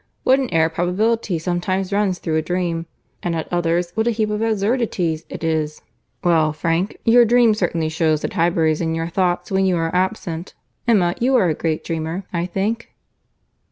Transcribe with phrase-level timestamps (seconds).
[0.23, 2.87] What an air of probability sometimes runs through a dream!
[3.21, 5.83] And at others, what a heap of absurdities it is!
[6.23, 9.93] Well, Frank, your dream certainly shews that Highbury is in your thoughts when you are
[9.95, 10.55] absent.
[10.87, 12.89] Emma, you are a great dreamer, I think?"